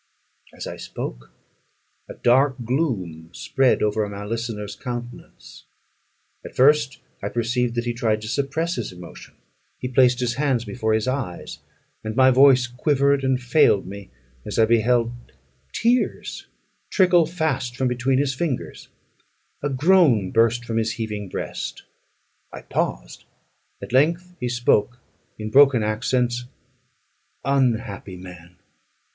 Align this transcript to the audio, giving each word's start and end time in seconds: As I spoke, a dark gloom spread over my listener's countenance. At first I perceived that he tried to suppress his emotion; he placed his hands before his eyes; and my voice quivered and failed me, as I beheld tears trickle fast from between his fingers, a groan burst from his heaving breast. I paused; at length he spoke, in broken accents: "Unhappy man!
As 0.57 0.65
I 0.65 0.77
spoke, 0.77 1.31
a 2.09 2.15
dark 2.15 2.55
gloom 2.65 3.29
spread 3.33 3.83
over 3.83 4.09
my 4.09 4.25
listener's 4.25 4.75
countenance. 4.75 5.65
At 6.43 6.55
first 6.55 6.99
I 7.21 7.29
perceived 7.29 7.75
that 7.75 7.85
he 7.85 7.93
tried 7.93 8.23
to 8.23 8.27
suppress 8.27 8.77
his 8.77 8.91
emotion; 8.91 9.35
he 9.77 9.87
placed 9.87 10.19
his 10.19 10.33
hands 10.41 10.65
before 10.65 10.93
his 10.95 11.07
eyes; 11.07 11.59
and 12.03 12.15
my 12.15 12.31
voice 12.31 12.65
quivered 12.65 13.23
and 13.23 13.39
failed 13.39 13.85
me, 13.85 14.09
as 14.43 14.57
I 14.57 14.65
beheld 14.65 15.11
tears 15.71 16.47
trickle 16.89 17.27
fast 17.27 17.77
from 17.77 17.87
between 17.87 18.17
his 18.17 18.33
fingers, 18.33 18.87
a 19.61 19.69
groan 19.69 20.31
burst 20.31 20.65
from 20.65 20.77
his 20.77 20.93
heaving 20.93 21.29
breast. 21.29 21.83
I 22.51 22.63
paused; 22.63 23.25
at 23.83 23.93
length 23.93 24.35
he 24.39 24.49
spoke, 24.49 24.97
in 25.37 25.51
broken 25.51 25.83
accents: 25.83 26.45
"Unhappy 27.45 28.17
man! 28.17 28.55